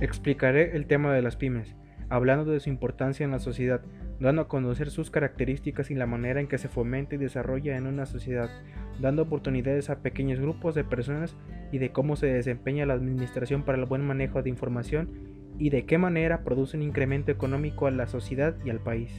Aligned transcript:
Explicaré 0.00 0.76
el 0.76 0.86
tema 0.86 1.14
de 1.14 1.22
las 1.22 1.36
pymes, 1.36 1.74
hablando 2.10 2.50
de 2.50 2.60
su 2.60 2.68
importancia 2.68 3.24
en 3.24 3.30
la 3.30 3.38
sociedad, 3.38 3.80
dando 4.20 4.42
a 4.42 4.48
conocer 4.48 4.90
sus 4.90 5.10
características 5.10 5.90
y 5.90 5.94
la 5.94 6.06
manera 6.06 6.40
en 6.40 6.48
que 6.48 6.58
se 6.58 6.68
fomenta 6.68 7.14
y 7.14 7.18
desarrolla 7.18 7.76
en 7.76 7.86
una 7.86 8.04
sociedad, 8.04 8.50
dando 9.00 9.22
oportunidades 9.22 9.88
a 9.88 10.02
pequeños 10.02 10.38
grupos 10.38 10.74
de 10.74 10.84
personas 10.84 11.34
y 11.72 11.78
de 11.78 11.92
cómo 11.92 12.16
se 12.16 12.26
desempeña 12.26 12.84
la 12.84 12.94
administración 12.94 13.62
para 13.62 13.78
el 13.78 13.86
buen 13.86 14.06
manejo 14.06 14.42
de 14.42 14.50
información 14.50 15.08
y 15.58 15.70
de 15.70 15.86
qué 15.86 15.96
manera 15.96 16.44
produce 16.44 16.76
un 16.76 16.82
incremento 16.82 17.32
económico 17.32 17.86
a 17.86 17.90
la 17.90 18.06
sociedad 18.06 18.54
y 18.64 18.70
al 18.70 18.80
país. 18.80 19.10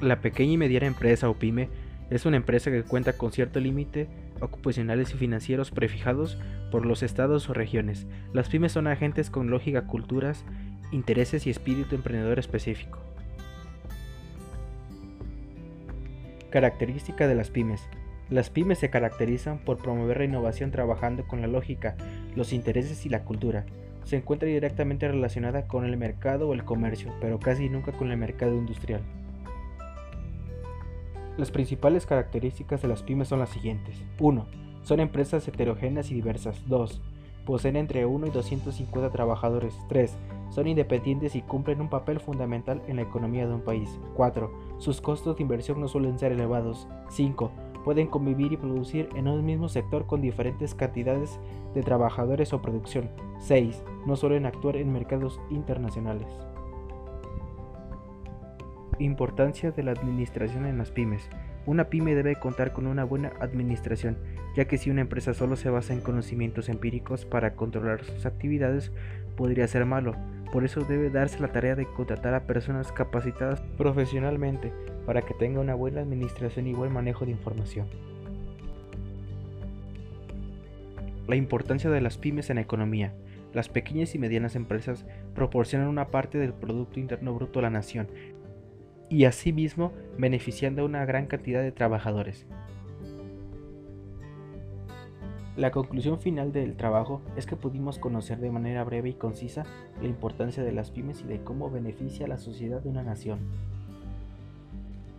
La 0.00 0.20
pequeña 0.20 0.52
y 0.52 0.56
mediana 0.56 0.86
empresa 0.86 1.30
o 1.30 1.34
pyme 1.34 1.68
es 2.10 2.26
una 2.26 2.36
empresa 2.36 2.70
que 2.70 2.82
cuenta 2.82 3.14
con 3.14 3.32
cierto 3.32 3.60
límite 3.60 4.08
ocupacionales 4.40 5.12
y 5.14 5.16
financieros 5.16 5.70
prefijados 5.70 6.38
por 6.70 6.86
los 6.86 7.02
estados 7.02 7.48
o 7.48 7.54
regiones. 7.54 8.06
Las 8.32 8.48
pymes 8.48 8.72
son 8.72 8.86
agentes 8.86 9.30
con 9.30 9.50
lógica, 9.50 9.86
culturas, 9.86 10.44
intereses 10.92 11.46
y 11.46 11.50
espíritu 11.50 11.94
emprendedor 11.94 12.38
específico. 12.38 12.98
Característica 16.50 17.26
de 17.26 17.34
las 17.34 17.50
pymes. 17.50 17.82
Las 18.30 18.48
pymes 18.48 18.78
se 18.78 18.90
caracterizan 18.90 19.58
por 19.58 19.78
promover 19.78 20.18
la 20.18 20.24
innovación 20.24 20.70
trabajando 20.70 21.26
con 21.26 21.40
la 21.40 21.46
lógica, 21.46 21.96
los 22.36 22.52
intereses 22.52 23.04
y 23.06 23.08
la 23.08 23.24
cultura. 23.24 23.66
Se 24.04 24.16
encuentra 24.16 24.48
directamente 24.48 25.08
relacionada 25.08 25.66
con 25.66 25.84
el 25.84 25.96
mercado 25.96 26.48
o 26.48 26.54
el 26.54 26.64
comercio, 26.64 27.12
pero 27.20 27.38
casi 27.38 27.68
nunca 27.68 27.92
con 27.92 28.10
el 28.10 28.18
mercado 28.18 28.54
industrial. 28.54 29.00
Las 31.36 31.50
principales 31.50 32.06
características 32.06 32.80
de 32.82 32.86
las 32.86 33.02
pymes 33.02 33.26
son 33.26 33.40
las 33.40 33.48
siguientes. 33.48 33.96
1. 34.20 34.46
Son 34.82 35.00
empresas 35.00 35.46
heterogéneas 35.48 36.12
y 36.12 36.14
diversas. 36.14 36.62
2. 36.68 37.02
Poseen 37.44 37.74
entre 37.74 38.06
1 38.06 38.28
y 38.28 38.30
250 38.30 39.10
trabajadores. 39.10 39.76
3. 39.88 40.16
Son 40.50 40.68
independientes 40.68 41.34
y 41.34 41.42
cumplen 41.42 41.80
un 41.80 41.90
papel 41.90 42.20
fundamental 42.20 42.82
en 42.86 42.96
la 42.96 43.02
economía 43.02 43.48
de 43.48 43.54
un 43.54 43.62
país. 43.62 43.98
4. 44.14 44.48
Sus 44.78 45.00
costos 45.00 45.36
de 45.36 45.42
inversión 45.42 45.80
no 45.80 45.88
suelen 45.88 46.20
ser 46.20 46.30
elevados. 46.30 46.86
5. 47.10 47.50
Pueden 47.84 48.06
convivir 48.06 48.52
y 48.52 48.56
producir 48.56 49.08
en 49.16 49.26
un 49.26 49.44
mismo 49.44 49.68
sector 49.68 50.06
con 50.06 50.20
diferentes 50.20 50.72
cantidades 50.76 51.40
de 51.74 51.82
trabajadores 51.82 52.52
o 52.52 52.62
producción. 52.62 53.10
6. 53.40 53.82
No 54.06 54.14
suelen 54.14 54.46
actuar 54.46 54.76
en 54.76 54.92
mercados 54.92 55.40
internacionales. 55.50 56.28
Importancia 59.00 59.72
de 59.72 59.82
la 59.82 59.90
administración 59.90 60.66
en 60.66 60.78
las 60.78 60.92
pymes. 60.92 61.28
Una 61.66 61.84
pyme 61.84 62.14
debe 62.14 62.36
contar 62.36 62.72
con 62.72 62.86
una 62.86 63.02
buena 63.02 63.32
administración, 63.40 64.16
ya 64.54 64.66
que 64.66 64.78
si 64.78 64.90
una 64.90 65.00
empresa 65.00 65.34
solo 65.34 65.56
se 65.56 65.68
basa 65.68 65.92
en 65.92 66.00
conocimientos 66.00 66.68
empíricos 66.68 67.24
para 67.24 67.56
controlar 67.56 68.04
sus 68.04 68.24
actividades, 68.24 68.92
podría 69.36 69.66
ser 69.66 69.84
malo. 69.84 70.14
Por 70.52 70.64
eso 70.64 70.82
debe 70.82 71.10
darse 71.10 71.40
la 71.40 71.48
tarea 71.48 71.74
de 71.74 71.86
contratar 71.86 72.34
a 72.34 72.46
personas 72.46 72.92
capacitadas 72.92 73.60
profesionalmente 73.76 74.72
para 75.06 75.22
que 75.22 75.34
tenga 75.34 75.60
una 75.60 75.74
buena 75.74 76.02
administración 76.02 76.68
y 76.68 76.74
buen 76.74 76.92
manejo 76.92 77.24
de 77.24 77.32
información. 77.32 77.88
La 81.26 81.34
importancia 81.34 81.90
de 81.90 82.00
las 82.00 82.18
pymes 82.18 82.50
en 82.50 82.56
la 82.56 82.62
economía. 82.62 83.12
Las 83.54 83.68
pequeñas 83.68 84.14
y 84.14 84.18
medianas 84.18 84.56
empresas 84.56 85.06
proporcionan 85.34 85.88
una 85.88 86.08
parte 86.08 86.38
del 86.38 86.52
Producto 86.52 87.00
Interno 87.00 87.34
Bruto 87.34 87.60
a 87.60 87.62
la 87.62 87.70
nación 87.70 88.08
y 89.08 89.24
asimismo 89.24 89.92
beneficiando 90.18 90.82
a 90.82 90.84
una 90.84 91.04
gran 91.04 91.26
cantidad 91.26 91.62
de 91.62 91.72
trabajadores. 91.72 92.46
La 95.56 95.70
conclusión 95.70 96.18
final 96.18 96.50
del 96.50 96.76
trabajo 96.76 97.22
es 97.36 97.46
que 97.46 97.54
pudimos 97.54 98.00
conocer 98.00 98.40
de 98.40 98.50
manera 98.50 98.82
breve 98.82 99.10
y 99.10 99.14
concisa 99.14 99.64
la 100.00 100.08
importancia 100.08 100.64
de 100.64 100.72
las 100.72 100.90
pymes 100.90 101.20
y 101.20 101.28
de 101.28 101.44
cómo 101.44 101.70
beneficia 101.70 102.26
a 102.26 102.28
la 102.28 102.38
sociedad 102.38 102.82
de 102.82 102.88
una 102.88 103.04
nación. 103.04 103.38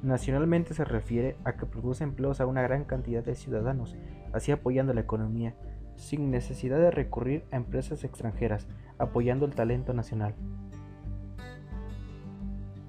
Nacionalmente 0.04 0.74
se 0.74 0.84
refiere 0.84 1.38
a 1.46 1.54
que 1.54 1.66
produce 1.66 2.04
empleos 2.04 2.42
a 2.42 2.48
una 2.48 2.62
gran 2.62 2.84
cantidad 2.84 3.24
de 3.24 3.34
ciudadanos, 3.34 3.96
así 4.34 4.52
apoyando 4.52 4.94
la 4.94 5.02
economía, 5.02 5.56
sin 5.96 6.32
necesidad 6.32 6.80
de 6.80 6.92
recurrir 6.92 7.46
a 7.52 7.56
empresas 7.56 8.04
extranjeras, 8.04 8.68
apoyando 8.98 9.46
el 9.46 9.56
talento 9.56 9.94
nacional 9.94 10.36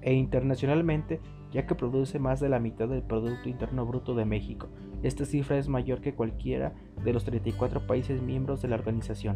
e 0.07 0.13
internacionalmente, 0.13 1.19
ya 1.51 1.67
que 1.67 1.75
produce 1.75 2.17
más 2.17 2.39
de 2.39 2.47
la 2.47 2.61
mitad 2.61 2.87
del 2.87 3.01
Producto 3.01 3.49
Interno 3.49 3.85
Bruto 3.85 4.15
de 4.15 4.23
México. 4.23 4.69
Esta 5.03 5.25
cifra 5.25 5.57
es 5.57 5.67
mayor 5.67 5.99
que 5.99 6.13
cualquiera 6.13 6.71
de 7.03 7.11
los 7.11 7.25
34 7.25 7.85
países 7.85 8.21
miembros 8.21 8.61
de 8.61 8.69
la 8.69 8.75
organización. 8.75 9.35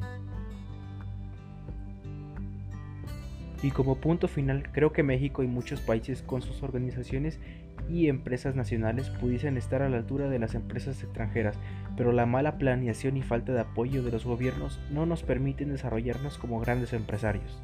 Y 3.62 3.72
como 3.72 3.98
punto 3.98 4.30
final, 4.30 4.72
creo 4.72 4.94
que 4.94 5.04
México 5.04 5.44
y 5.44 5.48
muchos 5.48 5.82
países 5.82 6.22
con 6.22 6.42
sus 6.42 6.64
organizaciones 6.64 7.38
y 7.90 8.08
empresas 8.08 8.56
nacionales 8.56 9.09
pudiesen 9.09 9.58
estar 9.58 9.82
a 9.82 9.90
la 9.90 9.98
altura 9.98 10.30
de 10.30 10.40
las 10.40 10.56
empresas 10.56 11.03
extranjeras, 11.03 11.59
pero 11.98 12.14
la 12.14 12.26
mala 12.26 12.58
planeación 12.58 13.18
y 13.18 13.24
falta 13.24 13.52
de 13.52 13.59
apoyo 13.59 14.03
de 14.03 14.12
los 14.12 14.24
gobiernos 14.24 14.80
no 14.90 15.06
nos 15.06 15.22
permiten 15.22 15.68
desarrollarnos 15.68 16.38
como 16.38 16.62
grandes 16.62 16.94
empresarios. 16.94 17.62